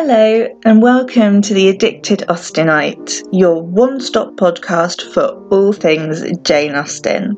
Hello, 0.00 0.46
and 0.64 0.80
welcome 0.80 1.42
to 1.42 1.52
the 1.52 1.70
Addicted 1.70 2.20
Austenite, 2.28 3.20
your 3.32 3.60
one 3.60 4.00
stop 4.00 4.36
podcast 4.36 5.12
for 5.12 5.44
all 5.48 5.72
things 5.72 6.22
Jane 6.42 6.76
Austen. 6.76 7.36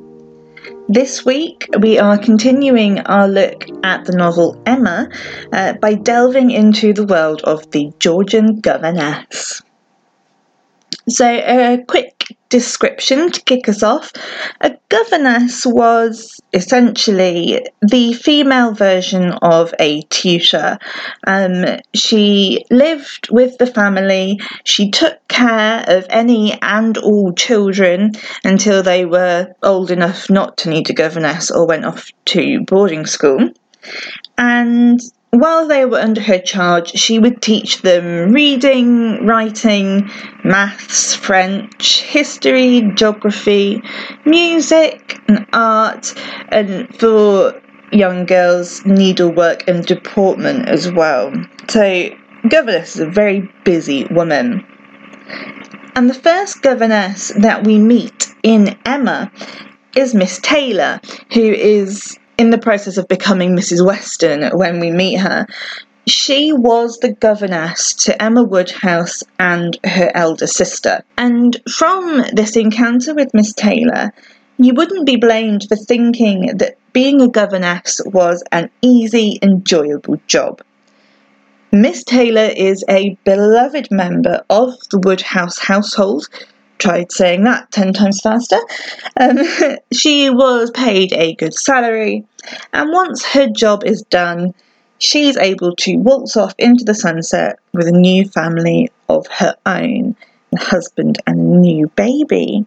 This 0.86 1.24
week, 1.24 1.66
we 1.80 1.98
are 1.98 2.18
continuing 2.18 2.98
our 2.98 3.26
look 3.28 3.64
at 3.82 4.04
the 4.04 4.12
novel 4.14 4.62
Emma 4.66 5.08
uh, 5.54 5.72
by 5.80 5.94
delving 5.94 6.50
into 6.50 6.92
the 6.92 7.06
world 7.06 7.40
of 7.44 7.70
the 7.70 7.92
Georgian 7.98 8.60
governess. 8.60 9.62
So, 11.08 11.26
a 11.26 11.82
quick 11.86 12.36
description 12.50 13.30
to 13.30 13.40
kick 13.42 13.68
us 13.68 13.82
off. 13.82 14.12
A 14.60 14.76
governess 14.88 15.64
was 15.64 16.40
essentially 16.52 17.64
the 17.80 18.12
female 18.12 18.72
version 18.72 19.30
of 19.40 19.72
a 19.78 20.02
tutor. 20.02 20.78
Um, 21.26 21.64
she 21.94 22.64
lived 22.70 23.30
with 23.30 23.56
the 23.58 23.66
family, 23.66 24.40
she 24.64 24.90
took 24.90 25.26
care 25.28 25.84
of 25.86 26.06
any 26.10 26.60
and 26.60 26.98
all 26.98 27.32
children 27.32 28.12
until 28.44 28.82
they 28.82 29.04
were 29.04 29.52
old 29.62 29.90
enough 29.90 30.28
not 30.28 30.58
to 30.58 30.70
need 30.70 30.90
a 30.90 30.94
governess 30.94 31.50
or 31.50 31.66
went 31.66 31.84
off 31.84 32.10
to 32.26 32.60
boarding 32.66 33.06
school. 33.06 33.50
And 34.36 35.00
while 35.30 35.68
they 35.68 35.84
were 35.84 36.00
under 36.00 36.20
her 36.20 36.38
charge, 36.38 36.90
she 36.90 37.18
would 37.18 37.40
teach 37.40 37.82
them 37.82 38.32
reading, 38.32 39.24
writing, 39.26 40.10
maths, 40.44 41.14
French, 41.14 42.02
history, 42.02 42.90
geography, 42.94 43.80
music, 44.24 45.20
and 45.28 45.46
art, 45.52 46.14
and 46.48 46.92
for 46.98 47.60
young 47.92 48.26
girls, 48.26 48.84
needlework 48.84 49.68
and 49.68 49.86
deportment 49.86 50.68
as 50.68 50.90
well. 50.90 51.32
So, 51.68 52.10
governess 52.48 52.96
is 52.96 53.00
a 53.02 53.10
very 53.10 53.48
busy 53.64 54.06
woman. 54.10 54.64
And 55.94 56.08
the 56.08 56.14
first 56.14 56.62
governess 56.62 57.32
that 57.38 57.64
we 57.64 57.78
meet 57.78 58.34
in 58.42 58.76
Emma 58.84 59.30
is 59.96 60.14
Miss 60.14 60.38
Taylor, 60.40 61.00
who 61.32 61.42
is 61.42 62.18
in 62.40 62.48
the 62.48 62.56
process 62.56 62.96
of 62.96 63.06
becoming 63.06 63.54
Mrs. 63.54 63.84
Weston 63.84 64.56
when 64.56 64.80
we 64.80 64.90
meet 64.90 65.16
her, 65.16 65.46
she 66.06 66.54
was 66.54 66.98
the 67.00 67.12
governess 67.12 67.92
to 67.92 68.22
Emma 68.22 68.42
Woodhouse 68.42 69.22
and 69.38 69.78
her 69.84 70.10
elder 70.14 70.46
sister. 70.46 71.04
And 71.18 71.60
from 71.70 72.24
this 72.32 72.56
encounter 72.56 73.12
with 73.12 73.34
Miss 73.34 73.52
Taylor, 73.52 74.14
you 74.56 74.72
wouldn't 74.72 75.04
be 75.04 75.16
blamed 75.16 75.66
for 75.68 75.76
thinking 75.76 76.56
that 76.56 76.78
being 76.94 77.20
a 77.20 77.28
governess 77.28 78.00
was 78.06 78.42
an 78.52 78.70
easy, 78.80 79.38
enjoyable 79.42 80.18
job. 80.26 80.62
Miss 81.72 82.02
Taylor 82.04 82.50
is 82.56 82.82
a 82.88 83.18
beloved 83.24 83.88
member 83.90 84.42
of 84.48 84.72
the 84.90 84.98
Woodhouse 84.98 85.58
household 85.58 86.26
tried 86.80 87.12
saying 87.12 87.44
that 87.44 87.70
10 87.70 87.92
times 87.92 88.20
faster. 88.20 88.58
Um, 89.20 89.38
she 89.92 90.30
was 90.30 90.70
paid 90.72 91.12
a 91.12 91.34
good 91.34 91.54
salary, 91.54 92.24
and 92.72 92.90
once 92.90 93.24
her 93.24 93.48
job 93.48 93.84
is 93.84 94.02
done, 94.02 94.54
she's 94.98 95.36
able 95.36 95.76
to 95.76 95.96
waltz 95.96 96.36
off 96.36 96.54
into 96.58 96.84
the 96.84 96.94
sunset 96.94 97.58
with 97.72 97.86
a 97.86 97.92
new 97.92 98.26
family 98.28 98.88
of 99.08 99.26
her 99.28 99.54
own, 99.66 100.16
a 100.54 100.60
husband 100.60 101.18
and 101.26 101.38
a 101.38 101.58
new 101.58 101.88
baby. 101.96 102.64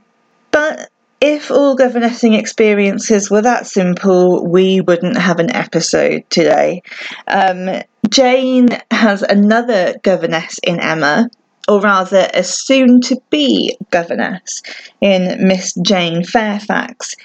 But 0.52 0.90
if 1.22 1.52
all 1.52 1.75
governessing 1.75 2.34
experiences 2.34 3.31
were 3.31 3.41
that 3.41 3.66
simple, 3.66 4.46
we 4.46 4.81
wouldn't 4.81 5.18
have 5.18 5.40
an 5.40 5.56
episode 5.56 6.29
today. 6.29 6.84
Um, 7.28 7.81
Jane 8.09 8.68
has 8.91 9.22
another 9.22 9.96
governess 10.03 10.59
in 10.63 10.81
Emma, 10.81 11.29
or 11.68 11.79
rather 11.79 12.28
a 12.34 12.44
soon 12.44 13.00
to 13.01 13.22
be 13.29 13.78
governess 13.90 14.62
in 15.01 15.47
Miss 15.47 15.74
Jane 15.81 16.24
Fairfax, 16.24 17.16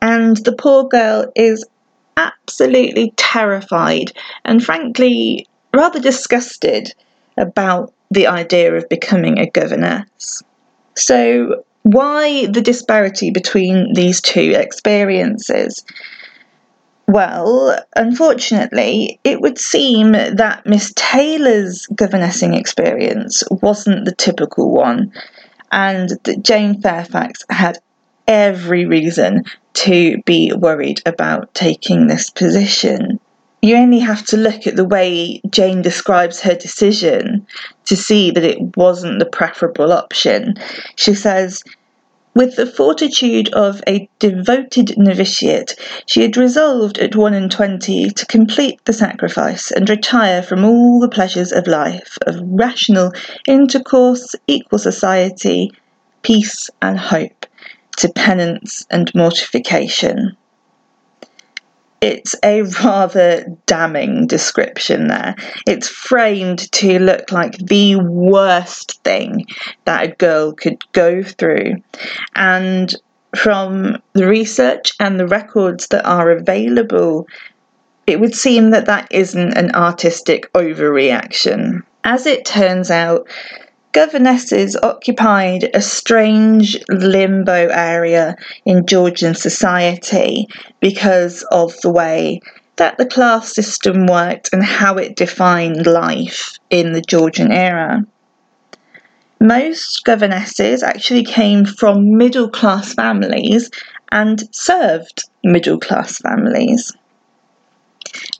and 0.00 0.36
the 0.38 0.52
poor 0.52 0.84
girl 0.84 1.30
is 1.34 1.64
absolutely 2.16 3.12
terrified 3.16 4.12
and 4.44 4.64
frankly 4.64 5.46
rather 5.74 6.00
disgusted 6.00 6.92
about 7.36 7.92
the 8.10 8.26
idea 8.26 8.74
of 8.74 8.88
becoming 8.88 9.38
a 9.38 9.50
governess. 9.50 10.42
So, 10.96 11.62
why 11.82 12.46
the 12.46 12.60
disparity 12.60 13.30
between 13.30 13.92
these 13.94 14.20
two 14.20 14.52
experiences? 14.56 15.84
Well, 17.08 17.74
unfortunately, 17.96 19.18
it 19.24 19.40
would 19.40 19.58
seem 19.58 20.12
that 20.12 20.66
Miss 20.66 20.92
Taylor's 20.94 21.86
governessing 21.86 22.52
experience 22.52 23.42
wasn't 23.62 24.04
the 24.04 24.14
typical 24.14 24.70
one, 24.72 25.14
and 25.72 26.10
that 26.24 26.42
Jane 26.42 26.82
Fairfax 26.82 27.46
had 27.48 27.78
every 28.26 28.84
reason 28.84 29.44
to 29.72 30.20
be 30.26 30.52
worried 30.52 31.00
about 31.06 31.54
taking 31.54 32.08
this 32.08 32.28
position. 32.28 33.18
You 33.62 33.76
only 33.76 34.00
have 34.00 34.26
to 34.26 34.36
look 34.36 34.66
at 34.66 34.76
the 34.76 34.84
way 34.84 35.40
Jane 35.48 35.80
describes 35.80 36.42
her 36.42 36.54
decision 36.54 37.46
to 37.86 37.96
see 37.96 38.30
that 38.32 38.44
it 38.44 38.76
wasn't 38.76 39.18
the 39.18 39.26
preferable 39.26 39.94
option. 39.94 40.56
She 40.96 41.14
says, 41.14 41.64
with 42.38 42.54
the 42.54 42.66
fortitude 42.66 43.52
of 43.52 43.82
a 43.88 44.08
devoted 44.20 44.96
novitiate, 44.96 45.74
she 46.06 46.22
had 46.22 46.36
resolved 46.36 46.96
at 46.98 47.16
one 47.16 47.34
and 47.34 47.50
twenty 47.50 48.10
to 48.10 48.24
complete 48.26 48.78
the 48.84 48.92
sacrifice 48.92 49.72
and 49.72 49.90
retire 49.90 50.40
from 50.40 50.64
all 50.64 51.00
the 51.00 51.08
pleasures 51.08 51.50
of 51.50 51.66
life, 51.66 52.16
of 52.28 52.36
rational 52.42 53.12
intercourse, 53.48 54.36
equal 54.46 54.78
society, 54.78 55.72
peace, 56.22 56.70
and 56.80 56.96
hope, 56.96 57.44
to 57.96 58.08
penance 58.10 58.86
and 58.88 59.12
mortification 59.16 60.36
it's 62.00 62.34
a 62.44 62.62
rather 62.84 63.44
damning 63.66 64.26
description 64.26 65.08
there. 65.08 65.34
It's 65.66 65.88
framed 65.88 66.70
to 66.72 66.98
look 66.98 67.32
like 67.32 67.58
the 67.58 67.96
worst 67.96 69.02
thing 69.02 69.46
that 69.84 70.04
a 70.04 70.14
girl 70.14 70.52
could 70.52 70.84
go 70.92 71.22
through. 71.22 71.82
And 72.36 72.94
from 73.36 74.00
the 74.12 74.26
research 74.26 74.92
and 75.00 75.18
the 75.18 75.26
records 75.26 75.88
that 75.88 76.04
are 76.06 76.30
available, 76.30 77.26
it 78.06 78.20
would 78.20 78.34
seem 78.34 78.70
that 78.70 78.86
that 78.86 79.08
isn't 79.10 79.56
an 79.56 79.74
artistic 79.74 80.52
overreaction. 80.52 81.82
As 82.04 82.26
it 82.26 82.46
turns 82.46 82.90
out, 82.90 83.28
governesses 83.98 84.76
occupied 84.76 85.68
a 85.74 85.82
strange 85.82 86.78
limbo 86.88 87.66
area 87.66 88.36
in 88.64 88.86
Georgian 88.86 89.34
society 89.34 90.46
because 90.78 91.42
of 91.50 91.74
the 91.80 91.90
way 91.90 92.40
that 92.76 92.96
the 92.96 93.04
class 93.04 93.52
system 93.52 94.06
worked 94.06 94.50
and 94.52 94.62
how 94.62 94.94
it 94.98 95.16
defined 95.16 95.84
life 95.84 96.60
in 96.70 96.92
the 96.92 97.00
Georgian 97.00 97.50
era. 97.50 98.06
Most 99.40 100.04
governesses 100.04 100.84
actually 100.84 101.24
came 101.24 101.64
from 101.64 102.16
middle 102.16 102.48
class 102.48 102.94
families 102.94 103.68
and 104.12 104.44
served 104.54 105.28
middle 105.42 105.80
class 105.80 106.18
families. 106.18 106.92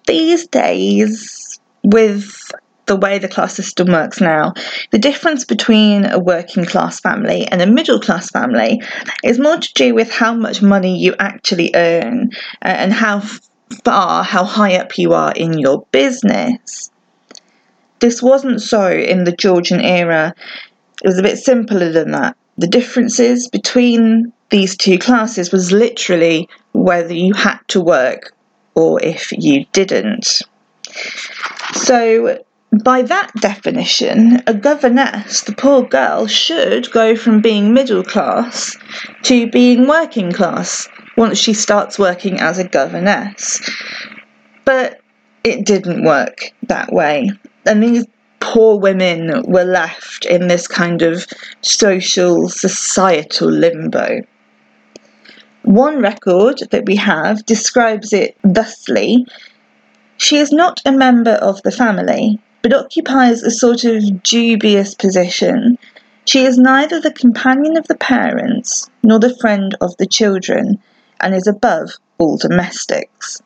These 0.07 0.47
days, 0.47 1.59
with 1.83 2.48
the 2.89 2.97
way 2.97 3.19
the 3.19 3.29
class 3.29 3.55
system 3.55 3.89
works 3.89 4.21
now, 4.21 4.53
the 4.91 4.99
difference 4.99 5.45
between 5.45 6.05
a 6.07 6.19
working 6.19 6.65
class 6.65 6.99
family 7.01 7.47
and 7.47 7.63
a 7.63 7.67
middle 7.67 8.01
class 8.01 8.31
family 8.31 8.83
is 9.23 9.39
more 9.39 9.59
to 9.59 9.73
do 9.75 9.95
with 9.95 10.11
how 10.11 10.35
much 10.35 10.61
money 10.63 10.99
you 10.99 11.15
actually 11.19 11.71
earn 11.75 12.31
uh, 12.63 12.69
and 12.69 12.93
how 12.93 13.23
far, 13.85 14.25
how 14.25 14.45
high 14.45 14.77
up 14.77 14.99
you 14.99 15.13
are 15.13 15.33
in 15.33 15.59
your 15.59 15.87
business. 15.93 16.91
This 18.01 18.23
wasn't 18.23 18.63
so 18.63 18.91
in 18.91 19.25
the 19.25 19.33
Georgian 19.33 19.81
era. 19.81 20.35
It 21.03 21.09
was 21.09 21.19
a 21.19 21.23
bit 21.23 21.39
simpler 21.39 21.93
than 21.93 22.13
that. 22.13 22.37
The 22.57 22.67
differences 22.67 23.49
between 23.49 24.33
these 24.51 24.77
two 24.77 24.99
classes 24.99 25.53
was 25.53 25.71
literally 25.71 26.49
whether 26.73 27.15
you 27.15 27.35
had 27.35 27.59
to 27.69 27.81
work 27.81 28.35
or 28.75 29.03
if 29.03 29.33
you 29.33 29.67
didn't. 29.73 30.43
So 31.75 32.39
by 32.73 33.03
that 33.03 33.33
definition, 33.41 34.43
a 34.47 34.55
governess, 34.55 35.43
the 35.43 35.55
poor 35.55 35.83
girl, 35.83 36.27
should 36.27 36.91
go 36.93 37.17
from 37.17 37.41
being 37.41 37.73
middle 37.73 38.05
class 38.05 38.77
to 39.23 39.51
being 39.51 39.87
working 39.87 40.33
class 40.33 40.89
once 41.17 41.39
she 41.39 41.55
starts 41.55 41.99
working 41.99 42.39
as 42.41 42.59
a 42.59 42.69
governess. 42.69 43.61
But 44.65 45.01
it 45.45 45.65
didn't 45.65 46.05
work 46.05 46.53
that 46.65 46.93
way. 46.93 47.31
And 47.65 47.83
these 47.83 48.07
poor 48.41 48.79
women 48.79 49.43
were 49.47 49.65
left 49.65 50.27
in 50.27 50.49
this 50.49 50.69
kind 50.69 51.03
of 51.03 51.27
social, 51.63 52.49
societal 52.49 53.49
limbo. 53.49 54.21
One 55.63 56.01
record 56.01 56.63
that 56.71 56.87
we 56.87 56.97
have 56.97 57.45
describes 57.47 58.13
it 58.13 58.37
thusly 58.43 59.27
She 60.17 60.37
is 60.37 60.53
not 60.53 60.81
a 60.85 60.93
member 60.93 61.33
of 61.33 61.63
the 61.63 61.71
family, 61.71 62.41
but 62.63 62.75
occupies 62.75 63.43
a 63.43 63.51
sort 63.51 63.85
of 63.85 64.23
dubious 64.23 64.95
position. 64.95 65.79
She 66.25 66.45
is 66.45 66.59
neither 66.59 67.01
the 67.01 67.13
companion 67.13 67.77
of 67.77 67.87
the 67.89 67.97
parents 67.97 68.89
nor 69.03 69.19
the 69.19 69.37
friend 69.37 69.77
of 69.81 69.97
the 69.97 70.07
children, 70.07 70.79
and 71.21 71.35
is 71.35 71.47
above 71.47 71.91
all 72.19 72.37
domestics. 72.37 73.43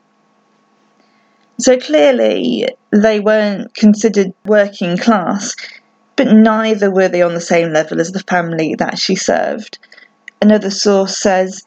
So 1.59 1.79
clearly, 1.79 2.69
they 2.91 3.21
weren't 3.21 3.75
considered 3.75 4.35
working 4.45 4.97
class, 4.97 5.55
but 6.17 6.33
neither 6.33 6.91
were 6.91 7.09
they 7.09 7.23
on 7.23 7.35
the 7.35 7.41
same 7.41 7.73
level 7.73 8.01
as 8.01 8.13
the 8.13 8.21
family 8.21 8.75
that 8.79 8.99
she 8.99 9.15
served. 9.15 9.79
Another 10.41 10.71
source 10.71 11.17
says 11.17 11.65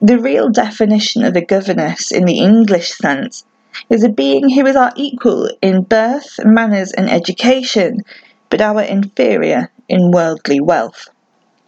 the 0.00 0.18
real 0.18 0.48
definition 0.48 1.24
of 1.24 1.36
a 1.36 1.44
governess 1.44 2.10
in 2.10 2.24
the 2.24 2.38
English 2.38 2.92
sense 2.92 3.44
is 3.90 4.04
a 4.04 4.08
being 4.08 4.48
who 4.48 4.66
is 4.66 4.76
our 4.76 4.92
equal 4.96 5.50
in 5.62 5.82
birth, 5.82 6.38
manners, 6.44 6.92
and 6.92 7.08
education, 7.10 7.98
but 8.50 8.60
our 8.60 8.82
inferior 8.82 9.70
in 9.88 10.10
worldly 10.10 10.60
wealth. 10.60 11.08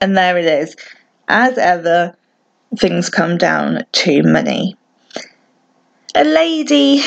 And 0.01 0.17
there 0.17 0.39
it 0.39 0.47
is. 0.47 0.77
As 1.29 1.59
ever, 1.59 2.17
things 2.77 3.11
come 3.11 3.39
down 3.39 3.85
to 3.93 4.23
money. 4.23 4.77
A 6.13 6.25
lady 6.25 7.05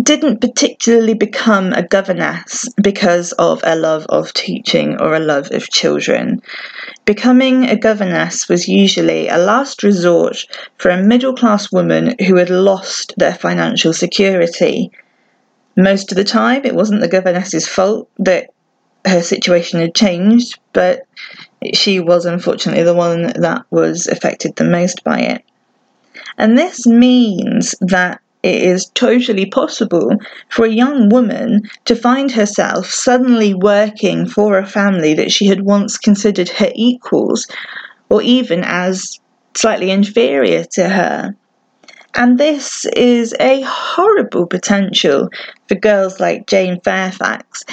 didn't 0.00 0.40
particularly 0.40 1.14
become 1.14 1.72
a 1.72 1.82
governess 1.82 2.68
because 2.80 3.32
of 3.32 3.60
a 3.64 3.74
love 3.74 4.06
of 4.08 4.32
teaching 4.32 5.00
or 5.00 5.14
a 5.14 5.18
love 5.18 5.50
of 5.50 5.70
children. 5.70 6.40
Becoming 7.04 7.64
a 7.64 7.76
governess 7.76 8.48
was 8.48 8.68
usually 8.68 9.26
a 9.26 9.38
last 9.38 9.82
resort 9.82 10.46
for 10.78 10.90
a 10.90 11.02
middle 11.02 11.34
class 11.34 11.72
woman 11.72 12.14
who 12.28 12.36
had 12.36 12.48
lost 12.48 13.12
their 13.16 13.34
financial 13.34 13.92
security. 13.92 14.92
Most 15.76 16.12
of 16.12 16.16
the 16.16 16.22
time, 16.22 16.64
it 16.64 16.76
wasn't 16.76 17.00
the 17.00 17.08
governess's 17.08 17.66
fault 17.66 18.08
that 18.20 18.50
her 19.04 19.22
situation 19.22 19.80
had 19.80 19.96
changed, 19.96 20.60
but 20.72 21.02
she 21.72 21.98
was 21.98 22.24
unfortunately 22.24 22.84
the 22.84 22.94
one 22.94 23.32
that 23.40 23.64
was 23.70 24.06
affected 24.06 24.54
the 24.54 24.64
most 24.64 25.02
by 25.02 25.18
it. 25.18 25.44
And 26.38 26.56
this 26.56 26.86
means 26.86 27.74
that 27.80 28.20
it 28.44 28.62
is 28.62 28.90
totally 28.92 29.46
possible 29.46 30.18
for 30.50 30.66
a 30.66 30.70
young 30.70 31.08
woman 31.08 31.62
to 31.86 31.96
find 31.96 32.30
herself 32.30 32.90
suddenly 32.90 33.54
working 33.54 34.26
for 34.26 34.58
a 34.58 34.66
family 34.66 35.14
that 35.14 35.32
she 35.32 35.46
had 35.46 35.62
once 35.62 35.96
considered 35.96 36.50
her 36.50 36.70
equals 36.74 37.46
or 38.10 38.20
even 38.20 38.62
as 38.62 39.18
slightly 39.56 39.90
inferior 39.90 40.62
to 40.72 40.86
her. 40.86 41.34
And 42.16 42.36
this 42.38 42.84
is 42.94 43.34
a 43.40 43.62
horrible 43.62 44.46
potential 44.46 45.30
for 45.66 45.74
girls 45.76 46.20
like 46.20 46.46
Jane 46.46 46.82
Fairfax. 46.82 47.64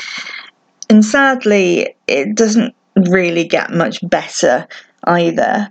And 0.89 1.03
sadly, 1.03 1.95
it 2.07 2.33
doesn't 2.33 2.73
really 3.09 3.43
get 3.43 3.71
much 3.71 3.99
better 4.09 4.67
either. 5.03 5.67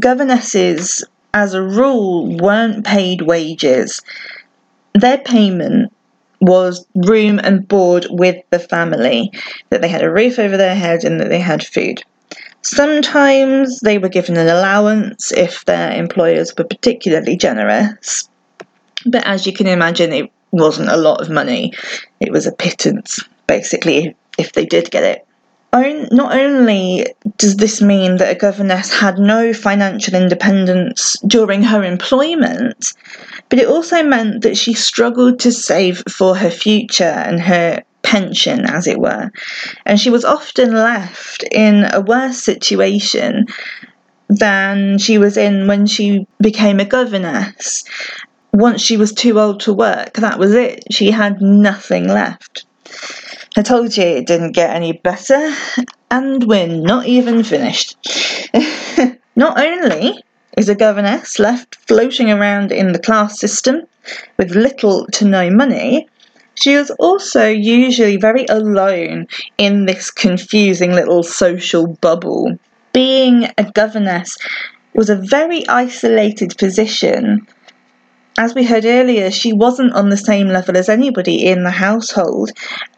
Governesses 0.00 1.04
as 1.34 1.54
a 1.54 1.62
rule, 1.62 2.36
weren't 2.36 2.84
paid 2.84 3.22
wages. 3.22 4.02
Their 4.94 5.18
payment 5.18 5.92
was 6.40 6.86
room 6.94 7.38
and 7.38 7.66
board 7.68 8.06
with 8.10 8.42
the 8.50 8.58
family, 8.58 9.30
that 9.68 9.82
they 9.82 9.88
had 9.88 10.02
a 10.02 10.10
roof 10.10 10.38
over 10.38 10.56
their 10.56 10.74
head 10.74 11.04
and 11.04 11.20
that 11.20 11.28
they 11.28 11.40
had 11.40 11.64
food. 11.64 12.02
Sometimes 12.62 13.80
they 13.80 13.98
were 13.98 14.08
given 14.08 14.36
an 14.36 14.48
allowance 14.48 15.32
if 15.32 15.64
their 15.64 15.92
employers 15.92 16.52
were 16.56 16.64
particularly 16.64 17.36
generous, 17.36 18.28
but 19.06 19.26
as 19.26 19.46
you 19.46 19.52
can 19.52 19.66
imagine, 19.66 20.12
it 20.12 20.30
wasn't 20.50 20.88
a 20.88 20.96
lot 20.96 21.20
of 21.20 21.30
money. 21.30 21.72
It 22.20 22.32
was 22.32 22.46
a 22.46 22.52
pittance, 22.52 23.20
basically, 23.46 24.14
if 24.38 24.52
they 24.52 24.66
did 24.66 24.90
get 24.90 25.04
it 25.04 25.26
not 25.72 26.36
only 26.36 27.06
does 27.36 27.56
this 27.56 27.80
mean 27.80 28.16
that 28.16 28.34
a 28.34 28.38
governess 28.38 28.92
had 28.92 29.18
no 29.18 29.52
financial 29.52 30.14
independence 30.14 31.16
during 31.26 31.62
her 31.62 31.84
employment, 31.84 32.94
but 33.48 33.58
it 33.58 33.68
also 33.68 34.02
meant 34.02 34.42
that 34.42 34.56
she 34.56 34.74
struggled 34.74 35.38
to 35.40 35.52
save 35.52 36.02
for 36.08 36.36
her 36.36 36.50
future 36.50 37.04
and 37.04 37.40
her 37.40 37.82
pension, 38.02 38.64
as 38.66 38.86
it 38.86 38.98
were. 38.98 39.30
And 39.86 40.00
she 40.00 40.10
was 40.10 40.24
often 40.24 40.72
left 40.72 41.44
in 41.52 41.86
a 41.92 42.00
worse 42.00 42.38
situation 42.38 43.46
than 44.28 44.98
she 44.98 45.18
was 45.18 45.36
in 45.36 45.66
when 45.66 45.86
she 45.86 46.26
became 46.40 46.80
a 46.80 46.84
governess. 46.84 47.84
Once 48.52 48.80
she 48.80 48.96
was 48.96 49.12
too 49.12 49.38
old 49.38 49.60
to 49.60 49.72
work, 49.72 50.14
that 50.14 50.38
was 50.38 50.54
it. 50.54 50.84
She 50.90 51.10
had 51.10 51.40
nothing 51.40 52.08
left. 52.08 52.64
I 53.56 53.62
told 53.62 53.96
you 53.96 54.04
it 54.04 54.26
didn't 54.26 54.52
get 54.52 54.74
any 54.74 54.92
better, 54.92 55.52
and 56.10 56.44
we're 56.44 56.68
not 56.68 57.06
even 57.06 57.42
finished. 57.42 57.96
not 59.36 59.58
only 59.58 60.22
is 60.56 60.68
a 60.68 60.74
governess 60.74 61.38
left 61.38 61.76
floating 61.88 62.30
around 62.30 62.70
in 62.70 62.92
the 62.92 62.98
class 62.98 63.40
system 63.40 63.82
with 64.36 64.54
little 64.54 65.06
to 65.08 65.24
no 65.24 65.50
money, 65.50 66.08
she 66.54 66.72
is 66.74 66.90
also 66.98 67.48
usually 67.48 68.16
very 68.16 68.44
alone 68.48 69.26
in 69.58 69.86
this 69.86 70.10
confusing 70.10 70.92
little 70.92 71.22
social 71.22 71.86
bubble. 71.86 72.58
Being 72.92 73.48
a 73.58 73.64
governess 73.72 74.36
was 74.94 75.10
a 75.10 75.16
very 75.16 75.66
isolated 75.68 76.56
position 76.58 77.46
as 78.38 78.54
we 78.54 78.64
heard 78.64 78.84
earlier, 78.84 79.30
she 79.30 79.52
wasn't 79.52 79.94
on 79.94 80.08
the 80.08 80.16
same 80.16 80.48
level 80.48 80.76
as 80.76 80.88
anybody 80.88 81.46
in 81.46 81.64
the 81.64 81.70
household, 81.70 82.50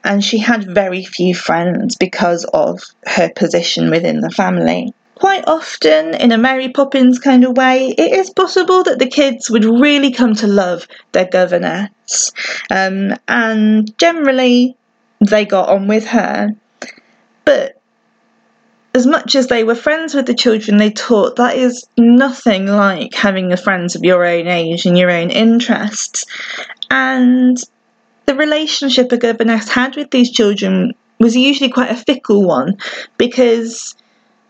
and 0.05 0.25
she 0.25 0.38
had 0.38 0.75
very 0.75 1.05
few 1.05 1.34
friends 1.34 1.96
because 1.96 2.44
of 2.52 2.81
her 3.06 3.31
position 3.34 3.90
within 3.90 4.20
the 4.20 4.31
family. 4.31 4.93
Quite 5.14 5.46
often, 5.46 6.14
in 6.14 6.32
a 6.32 6.38
Mary 6.38 6.69
Poppins 6.69 7.19
kind 7.19 7.44
of 7.44 7.56
way, 7.56 7.94
it 7.96 8.12
is 8.12 8.31
possible 8.31 8.82
that 8.84 8.99
the 8.99 9.08
kids 9.08 9.49
would 9.50 9.64
really 9.64 10.11
come 10.11 10.34
to 10.37 10.46
love 10.46 10.87
their 11.12 11.26
governess, 11.26 12.32
um, 12.70 13.14
and 13.29 13.96
generally 13.99 14.76
they 15.20 15.44
got 15.44 15.69
on 15.69 15.87
with 15.87 16.06
her. 16.06 16.51
But 17.44 17.81
as 18.94 19.06
much 19.06 19.34
as 19.34 19.46
they 19.46 19.65
were 19.65 19.75
friends 19.75 20.15
with 20.15 20.27
the 20.27 20.34
children 20.34 20.77
they 20.77 20.91
taught, 20.91 21.37
that 21.37 21.56
is 21.56 21.87
nothing 21.96 22.67
like 22.67 23.15
having 23.15 23.55
friends 23.56 23.96
of 23.96 24.05
your 24.05 24.25
own 24.25 24.46
age 24.46 24.84
and 24.84 24.99
your 24.99 25.11
own 25.11 25.31
interests. 25.31 26.27
And 26.91 27.56
the 28.27 28.34
relationship 28.34 29.11
a 29.13 29.17
governess 29.17 29.69
had 29.69 29.96
with 29.96 30.11
these 30.11 30.31
children 30.31 30.94
was 31.19 31.37
usually 31.37 31.70
quite 31.70 31.91
a 31.91 31.96
fickle 31.96 32.43
one 32.43 32.77
because 33.17 33.96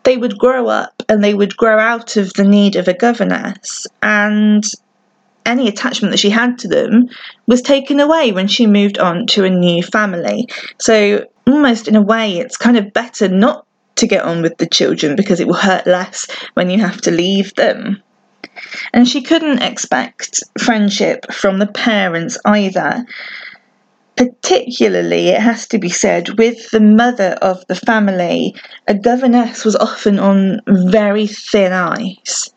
they 0.04 0.16
would 0.16 0.38
grow 0.38 0.66
up 0.66 1.02
and 1.08 1.22
they 1.22 1.34
would 1.34 1.56
grow 1.56 1.78
out 1.78 2.16
of 2.16 2.32
the 2.32 2.44
need 2.44 2.74
of 2.76 2.88
a 2.88 2.94
governess 2.94 3.86
and 4.02 4.64
any 5.44 5.68
attachment 5.68 6.12
that 6.12 6.18
she 6.18 6.30
had 6.30 6.58
to 6.58 6.68
them 6.68 7.08
was 7.46 7.62
taken 7.62 8.00
away 8.00 8.32
when 8.32 8.48
she 8.48 8.66
moved 8.66 8.98
on 8.98 9.26
to 9.26 9.44
a 9.44 9.50
new 9.50 9.82
family. 9.82 10.48
So 10.78 11.26
almost 11.46 11.88
in 11.88 11.96
a 11.96 12.02
way 12.02 12.38
it's 12.38 12.56
kind 12.56 12.76
of 12.76 12.92
better 12.92 13.28
not 13.28 13.66
to 13.96 14.06
get 14.06 14.24
on 14.24 14.42
with 14.42 14.56
the 14.58 14.66
children 14.66 15.16
because 15.16 15.40
it 15.40 15.46
will 15.46 15.54
hurt 15.54 15.86
less 15.86 16.26
when 16.54 16.70
you 16.70 16.78
have 16.78 17.00
to 17.02 17.10
leave 17.10 17.54
them. 17.54 18.02
And 18.92 19.08
she 19.08 19.22
couldn't 19.22 19.62
expect 19.62 20.40
friendship 20.58 21.32
from 21.32 21.58
the 21.58 21.66
parents 21.66 22.38
either. 22.44 23.04
Particularly, 24.16 25.28
it 25.28 25.40
has 25.40 25.66
to 25.68 25.78
be 25.78 25.88
said, 25.88 26.38
with 26.38 26.70
the 26.70 26.80
mother 26.80 27.38
of 27.40 27.66
the 27.68 27.74
family, 27.74 28.54
a 28.86 28.94
governess 28.94 29.64
was 29.64 29.74
often 29.74 30.18
on 30.18 30.60
very 30.68 31.26
thin 31.26 31.72
ice. 31.72 32.50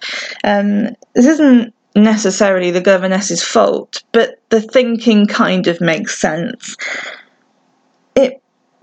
Um, 0.43 0.95
this 1.13 1.25
isn't 1.25 1.73
necessarily 1.95 2.71
the 2.71 2.81
governess's 2.81 3.41
fault, 3.41 4.03
but 4.11 4.35
the 4.49 4.61
thinking 4.61 5.27
kind 5.27 5.67
of 5.67 5.79
makes 5.79 6.19
sense. 6.19 6.75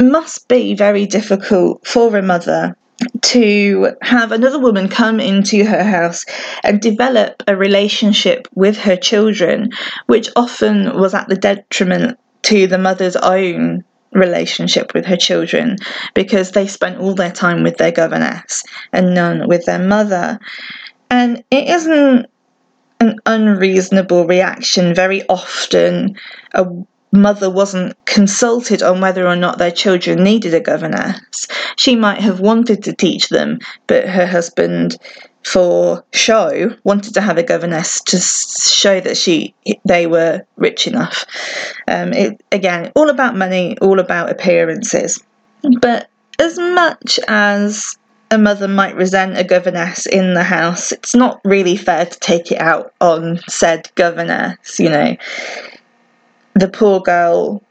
Must 0.03 0.49
be 0.49 0.75
very 0.75 1.07
difficult 1.07 1.87
for 1.87 2.17
a 2.17 2.23
mother 2.23 2.77
to 3.21 3.95
have 4.03 4.33
another 4.33 4.59
woman 4.59 4.89
come 4.89 5.21
into 5.21 5.65
her 5.65 5.85
house 5.85 6.27
and 6.65 6.81
develop 6.81 7.43
a 7.47 7.55
relationship 7.55 8.49
with 8.55 8.77
her 8.79 8.97
children, 8.97 9.71
which 10.07 10.29
often 10.35 10.99
was 10.99 11.15
at 11.15 11.29
the 11.29 11.37
detriment 11.37 12.19
to 12.43 12.67
the 12.67 12.79
mother's 12.79 13.15
own 13.15 13.85
relationship 14.11 14.93
with 14.93 15.07
her 15.07 15.17
children 15.17 15.77
because 16.15 16.51
they 16.51 16.67
spent 16.67 16.99
all 16.99 17.15
their 17.15 17.31
time 17.31 17.63
with 17.63 17.77
their 17.77 17.93
governess 17.93 18.65
and 18.93 19.15
none 19.15 19.47
with 19.47 19.65
their 19.67 19.79
mother. 19.79 20.41
And 21.11 21.45
it 21.53 21.69
isn't 21.69 22.27
an 22.99 23.21
unreasonable 23.25 24.27
reaction. 24.27 24.95
Very 24.95 25.23
often, 25.29 26.17
a 26.55 26.67
mother 27.13 27.51
wasn't 27.51 27.95
consulted 28.07 28.83
on 28.83 29.01
whether 29.01 29.27
or 29.27 29.37
not 29.37 29.59
their 29.59 29.71
children 29.71 30.25
needed 30.25 30.55
a 30.55 30.61
governess. 30.61 31.47
She 31.77 31.95
might 31.95 32.21
have 32.21 32.41
wanted 32.41 32.83
to 32.85 32.95
teach 32.95 33.29
them, 33.29 33.59
but 33.87 34.09
her 34.09 34.27
husband 34.27 34.97
for 35.45 36.05
show 36.13 36.71
wanted 36.85 37.15
to 37.15 37.21
have 37.21 37.37
a 37.37 37.43
governess 37.43 38.01
to 38.01 38.19
show 38.19 39.01
that 39.01 39.17
she 39.17 39.55
they 39.85 40.07
were 40.07 40.43
rich 40.57 40.87
enough. 40.87 41.27
Um, 41.89 42.13
it 42.13 42.43
again 42.53 42.93
all 42.95 43.11
about 43.11 43.37
money, 43.37 43.77
all 43.79 43.99
about 43.99 44.31
appearances. 44.31 45.23
But 45.81 46.09
as 46.39 46.59
much 46.59 47.19
as 47.29 47.99
a 48.31 48.39
mother 48.39 48.69
might 48.69 48.97
resent 48.97 49.37
a 49.37 49.45
governess 49.45 50.07
in 50.07 50.35
the 50.35 50.43
house, 50.43 50.93
it's 50.93 51.15
not 51.15 51.41
really 51.45 51.77
fair 51.77 52.07
to 52.07 52.19
take 52.21 52.51
it 52.51 52.61
out 52.61 52.95
on 53.01 53.41
said 53.49 53.91
governess, 53.95 54.79
you 54.79 54.89
know. 54.89 55.17
The 56.55 56.69
poor 56.69 57.01
girl, 57.01 57.63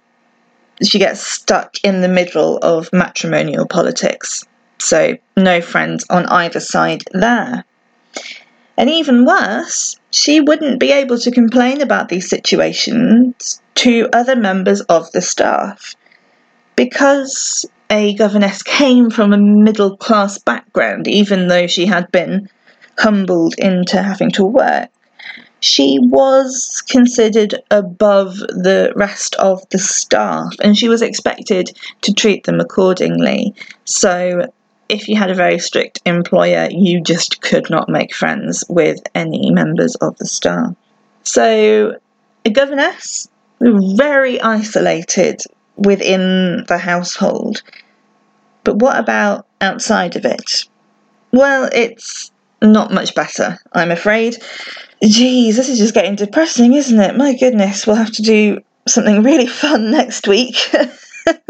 she 0.83 0.99
gets 0.99 1.21
stuck 1.21 1.77
in 1.83 2.01
the 2.01 2.07
middle 2.07 2.57
of 2.57 2.91
matrimonial 2.91 3.67
politics. 3.67 4.43
So, 4.79 5.17
no 5.37 5.61
friends 5.61 6.05
on 6.09 6.25
either 6.25 6.59
side 6.59 7.03
there. 7.11 7.63
And 8.77 8.89
even 8.89 9.25
worse, 9.25 9.95
she 10.09 10.41
wouldn't 10.41 10.79
be 10.79 10.91
able 10.91 11.19
to 11.19 11.31
complain 11.31 11.81
about 11.81 12.09
these 12.09 12.27
situations 12.27 13.61
to 13.75 14.09
other 14.11 14.35
members 14.35 14.81
of 14.81 15.11
the 15.11 15.21
staff 15.21 15.95
because 16.75 17.65
a 17.91 18.15
governess 18.15 18.63
came 18.79 19.09
from 19.09 19.33
a 19.33 19.37
middle 19.37 19.97
class 19.97 20.37
background, 20.39 21.07
even 21.07 21.47
though 21.47 21.67
she 21.67 21.85
had 21.85 22.11
been 22.11 22.49
humbled 22.97 23.53
into 23.57 24.01
having 24.01 24.31
to 24.31 24.43
work, 24.43 24.89
she 25.61 25.99
was 25.99 26.83
considered 26.87 27.55
above 27.69 28.35
the 28.39 28.91
rest 28.95 29.35
of 29.35 29.67
the 29.69 29.77
staff 29.77 30.53
and 30.63 30.75
she 30.75 30.89
was 30.89 31.03
expected 31.03 31.71
to 32.01 32.13
treat 32.13 32.43
them 32.43 32.59
accordingly. 32.59 33.53
So, 33.85 34.51
if 34.89 35.07
you 35.07 35.15
had 35.15 35.29
a 35.29 35.35
very 35.35 35.59
strict 35.59 36.01
employer, 36.03 36.67
you 36.69 36.99
just 36.99 37.41
could 37.41 37.69
not 37.69 37.87
make 37.87 38.13
friends 38.13 38.63
with 38.67 38.99
any 39.15 39.51
members 39.51 39.95
of 39.95 40.17
the 40.17 40.25
staff. 40.25 40.75
So, 41.23 41.95
a 42.43 42.49
governess, 42.49 43.29
very 43.61 44.41
isolated 44.41 45.43
within 45.77 46.65
the 46.67 46.79
household. 46.79 47.61
But 48.63 48.77
what 48.77 48.97
about 48.97 49.45
outside 49.61 50.15
of 50.15 50.25
it? 50.25 50.65
Well, 51.31 51.69
it's 51.71 52.31
not 52.61 52.91
much 52.91 53.15
better, 53.15 53.57
I'm 53.73 53.91
afraid. 53.91 54.37
Geez, 55.03 55.55
this 55.55 55.69
is 55.69 55.79
just 55.79 55.93
getting 55.93 56.15
depressing, 56.15 56.73
isn't 56.73 56.99
it? 56.99 57.15
My 57.15 57.35
goodness, 57.35 57.87
we'll 57.87 57.95
have 57.95 58.11
to 58.11 58.21
do 58.21 58.59
something 58.87 59.23
really 59.23 59.47
fun 59.63 59.91
next 59.91 60.27
week. 60.27 60.55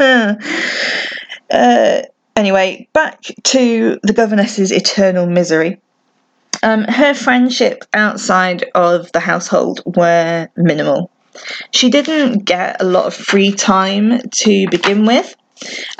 uh, 0.00 0.34
anyway, 2.36 2.88
back 2.92 3.22
to 3.44 3.98
the 4.02 4.12
governess's 4.12 4.72
eternal 4.72 5.26
misery. 5.26 5.80
Um, 6.62 6.84
her 6.84 7.12
friendship 7.12 7.84
outside 7.92 8.64
of 8.74 9.10
the 9.12 9.20
household 9.20 9.82
were 9.84 10.48
minimal. 10.56 11.10
She 11.72 11.90
didn't 11.90 12.44
get 12.44 12.80
a 12.80 12.84
lot 12.84 13.06
of 13.06 13.14
free 13.14 13.52
time 13.52 14.20
to 14.28 14.68
begin 14.68 15.06
with, 15.06 15.34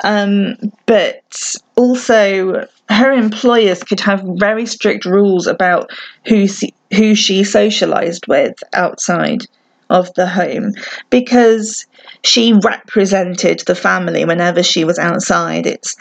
um, 0.04 0.56
but 0.86 1.56
also 1.76 2.68
her 2.92 3.12
employers 3.12 3.82
could 3.82 4.00
have 4.00 4.22
very 4.36 4.66
strict 4.66 5.04
rules 5.04 5.46
about 5.46 5.90
who 6.26 6.46
she, 6.46 6.74
who 6.94 7.14
she 7.14 7.44
socialized 7.44 8.26
with 8.26 8.54
outside 8.72 9.46
of 9.90 10.12
the 10.14 10.26
home 10.26 10.72
because 11.10 11.86
she 12.22 12.52
represented 12.52 13.60
the 13.60 13.74
family 13.74 14.24
whenever 14.24 14.62
she 14.62 14.84
was 14.84 14.98
outside. 14.98 15.66
It's 15.66 15.96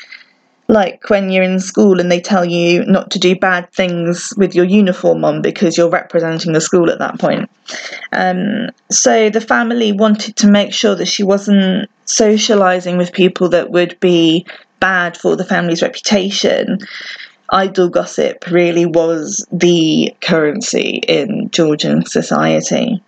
like 0.72 1.10
when 1.10 1.30
you're 1.30 1.44
in 1.44 1.60
school 1.60 2.00
and 2.00 2.10
they 2.10 2.22
tell 2.22 2.46
you 2.46 2.86
not 2.86 3.12
to 3.12 3.20
do 3.20 3.36
bad 3.36 3.70
things 3.74 4.34
with 4.38 4.56
your 4.56 4.64
uniform 4.64 5.26
on 5.26 5.42
because 5.42 5.78
you're 5.78 5.90
representing 5.90 6.54
the 6.54 6.62
school 6.62 6.90
at 6.90 6.98
that 7.00 7.20
point. 7.20 7.52
Um, 8.14 8.70
so 8.90 9.30
the 9.30 9.42
family 9.42 9.92
wanted 9.92 10.38
to 10.38 10.48
make 10.48 10.74
sure 10.74 10.96
that 10.96 11.08
she 11.08 11.24
wasn't 11.24 11.90
socializing 12.06 12.98
with 12.98 13.12
people 13.12 13.50
that 13.50 13.70
would 13.70 14.00
be 14.00 14.46
bad 14.80 15.18
for 15.18 15.36
the 15.36 15.44
family's 15.44 15.82
reputation. 15.82 16.80
Idle 17.50 17.90
gossip 17.90 18.50
really 18.50 18.86
was 18.86 19.46
the 19.52 20.16
currency 20.22 21.02
in 21.06 21.50
Georgian 21.50 22.06
society. 22.06 23.04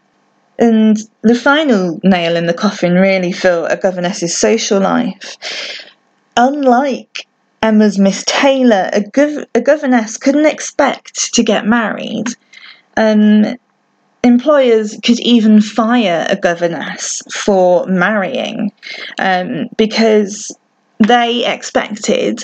And 0.59 0.97
the 1.21 1.33
final 1.33 2.01
nail 2.03 2.35
in 2.35 2.45
the 2.45 2.53
coffin, 2.53 2.95
really, 2.95 3.31
for 3.31 3.67
a 3.69 3.77
governess's 3.77 4.37
social 4.37 4.81
life. 4.81 5.37
Unlike 6.35 7.25
Emma's 7.63 7.97
Miss 7.97 8.25
Taylor, 8.27 8.89
a, 8.91 8.99
gov- 8.99 9.45
a 9.55 9.61
governess 9.61 10.17
couldn't 10.17 10.45
expect 10.45 11.33
to 11.33 11.43
get 11.43 11.65
married. 11.65 12.25
Um, 12.97 13.55
employers 14.21 14.99
could 15.01 15.19
even 15.21 15.61
fire 15.61 16.27
a 16.29 16.35
governess 16.35 17.23
for 17.33 17.87
marrying 17.87 18.73
um, 19.17 19.69
because 19.77 20.55
they 20.99 21.45
expected 21.45 22.43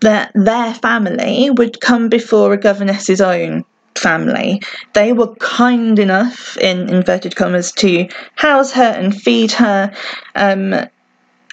that 0.00 0.30
their 0.36 0.72
family 0.74 1.50
would 1.50 1.80
come 1.80 2.08
before 2.08 2.52
a 2.52 2.56
governess's 2.56 3.20
own 3.20 3.64
family. 3.96 4.60
They 4.92 5.12
were 5.12 5.34
kind 5.36 5.98
enough, 5.98 6.56
in 6.58 6.88
inverted 6.88 7.34
commas, 7.34 7.72
to 7.72 8.08
house 8.36 8.70
her 8.72 8.82
and 8.82 9.20
feed 9.20 9.50
her. 9.52 9.92
Um, 10.36 10.74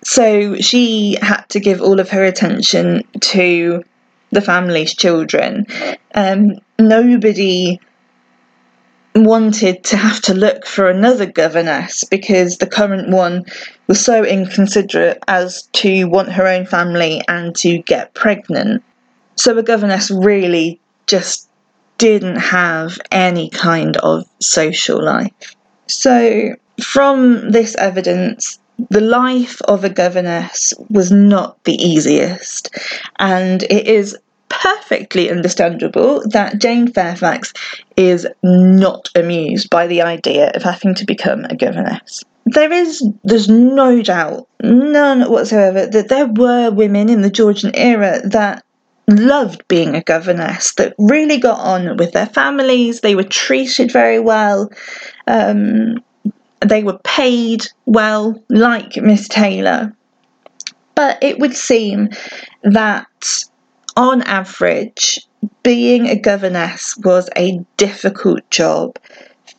so 0.03 0.55
she 0.55 1.17
had 1.21 1.43
to 1.49 1.59
give 1.59 1.81
all 1.81 1.99
of 1.99 2.09
her 2.09 2.23
attention 2.23 3.03
to 3.19 3.83
the 4.31 4.41
family's 4.41 4.95
children. 4.95 5.65
Um, 6.15 6.59
nobody 6.79 7.79
wanted 9.13 9.83
to 9.83 9.97
have 9.97 10.21
to 10.21 10.33
look 10.33 10.65
for 10.65 10.89
another 10.89 11.25
governess 11.25 12.03
because 12.05 12.57
the 12.57 12.67
current 12.67 13.09
one 13.09 13.45
was 13.87 14.03
so 14.03 14.23
inconsiderate 14.23 15.19
as 15.27 15.63
to 15.73 16.05
want 16.05 16.31
her 16.31 16.47
own 16.47 16.65
family 16.65 17.21
and 17.27 17.55
to 17.57 17.79
get 17.79 18.13
pregnant. 18.13 18.83
So 19.35 19.53
the 19.53 19.63
governess 19.63 20.09
really 20.09 20.79
just 21.07 21.49
didn't 21.97 22.37
have 22.37 22.97
any 23.11 23.49
kind 23.49 23.97
of 23.97 24.25
social 24.39 25.03
life. 25.03 25.55
So, 25.87 26.55
from 26.81 27.51
this 27.51 27.75
evidence, 27.75 28.60
the 28.89 29.01
life 29.01 29.61
of 29.63 29.83
a 29.83 29.89
governess 29.89 30.73
was 30.89 31.11
not 31.11 31.63
the 31.63 31.75
easiest, 31.75 32.69
and 33.19 33.63
it 33.63 33.87
is 33.87 34.17
perfectly 34.49 35.29
understandable 35.31 36.21
that 36.29 36.59
Jane 36.59 36.91
Fairfax 36.91 37.53
is 37.95 38.27
not 38.43 39.09
amused 39.15 39.69
by 39.69 39.87
the 39.87 40.01
idea 40.01 40.51
of 40.51 40.63
having 40.63 40.93
to 40.95 41.05
become 41.05 41.45
a 41.45 41.55
governess. 41.55 42.23
There 42.45 42.71
is, 42.71 43.03
there's 43.23 43.47
no 43.47 44.01
doubt, 44.01 44.47
none 44.61 45.29
whatsoever, 45.31 45.85
that 45.87 46.09
there 46.09 46.27
were 46.27 46.71
women 46.71 47.07
in 47.07 47.21
the 47.21 47.29
Georgian 47.29 47.73
era 47.75 48.19
that 48.25 48.63
loved 49.07 49.67
being 49.67 49.95
a 49.95 50.03
governess, 50.03 50.73
that 50.73 50.95
really 50.97 51.37
got 51.37 51.59
on 51.59 51.97
with 51.97 52.11
their 52.11 52.25
families, 52.25 53.01
they 53.01 53.15
were 53.15 53.23
treated 53.23 53.91
very 53.91 54.19
well. 54.19 54.69
Um, 55.27 56.03
they 56.65 56.83
were 56.83 56.99
paid 56.99 57.65
well, 57.85 58.41
like 58.49 58.97
Miss 58.97 59.27
Taylor. 59.27 59.93
But 60.95 61.21
it 61.23 61.39
would 61.39 61.55
seem 61.55 62.09
that, 62.63 63.45
on 63.97 64.21
average, 64.23 65.19
being 65.63 66.07
a 66.07 66.19
governess 66.19 66.95
was 66.97 67.29
a 67.35 67.59
difficult 67.77 68.47
job, 68.49 68.97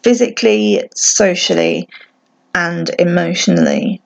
physically, 0.02 0.88
socially, 0.94 1.88
and 2.54 2.90
emotionally. 2.98 4.00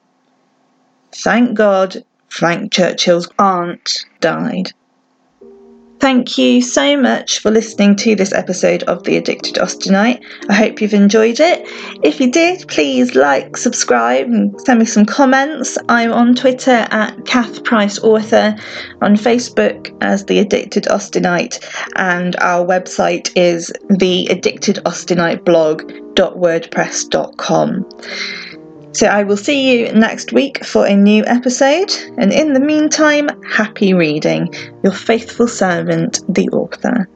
Thank 1.13 1.55
God 1.55 2.05
Frank 2.29 2.73
Churchill's 2.73 3.29
aunt 3.39 4.05
died. 4.21 4.73
Thank 6.07 6.39
you 6.39 6.63
so 6.63 6.97
much 6.97 7.41
for 7.41 7.51
listening 7.51 7.97
to 7.97 8.15
this 8.15 8.33
episode 8.33 8.85
of 8.85 9.03
The 9.03 9.17
Addicted 9.17 9.57
Austenite. 9.57 10.23
I 10.49 10.55
hope 10.55 10.81
you've 10.81 10.95
enjoyed 10.95 11.41
it. 11.41 11.63
If 12.05 12.21
you 12.21 12.31
did, 12.31 12.69
please 12.69 13.17
like, 13.17 13.57
subscribe, 13.57 14.29
and 14.29 14.55
send 14.61 14.79
me 14.79 14.85
some 14.85 15.05
comments. 15.05 15.77
I'm 15.89 16.13
on 16.13 16.37
Twitter 16.37 16.87
at 16.93 17.27
Kath 17.27 17.65
Price 17.65 17.99
Author, 17.99 18.55
on 19.03 19.17
Facebook 19.17 19.93
as 20.01 20.25
The 20.27 20.39
Addicted 20.39 20.85
Austenite, 20.85 21.59
and 21.97 22.37
our 22.37 22.65
website 22.65 23.33
is 23.35 23.73
The 23.91 24.29
Addicted 24.29 24.79
blog.wordpress.com. 25.45 27.85
So 28.97 29.09
I 29.09 29.25
will 29.25 29.37
see 29.37 29.79
you 29.79 29.93
next 29.93 30.33
week 30.33 30.65
for 30.65 30.87
a 30.87 30.97
new 30.97 31.23
episode, 31.27 31.93
and 32.17 32.33
in 32.33 32.55
the 32.55 32.61
meantime, 32.61 33.29
happy 33.43 33.93
reading. 33.93 34.55
Your 34.83 34.95
faithful 34.95 35.49
servant, 35.49 36.21
the 36.35 36.49
author. 36.49 37.07